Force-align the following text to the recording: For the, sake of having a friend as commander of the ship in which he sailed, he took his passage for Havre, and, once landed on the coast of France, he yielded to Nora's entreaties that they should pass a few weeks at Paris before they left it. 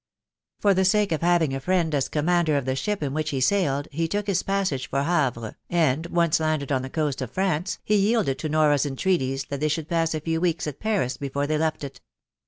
For 0.57 0.73
the, 0.73 0.83
sake 0.83 1.11
of 1.11 1.21
having 1.21 1.53
a 1.53 1.59
friend 1.59 1.93
as 1.93 2.09
commander 2.09 2.57
of 2.57 2.65
the 2.65 2.75
ship 2.75 3.03
in 3.03 3.13
which 3.13 3.29
he 3.29 3.39
sailed, 3.39 3.87
he 3.91 4.07
took 4.07 4.25
his 4.25 4.41
passage 4.41 4.89
for 4.89 5.03
Havre, 5.03 5.57
and, 5.69 6.07
once 6.07 6.39
landed 6.39 6.71
on 6.71 6.81
the 6.81 6.89
coast 6.89 7.21
of 7.21 7.29
France, 7.29 7.77
he 7.83 7.97
yielded 7.97 8.39
to 8.39 8.49
Nora's 8.49 8.83
entreaties 8.87 9.45
that 9.49 9.59
they 9.59 9.67
should 9.67 9.87
pass 9.89 10.15
a 10.15 10.19
few 10.19 10.41
weeks 10.41 10.65
at 10.65 10.79
Paris 10.79 11.17
before 11.17 11.45
they 11.45 11.59
left 11.59 11.83
it. 11.83 12.01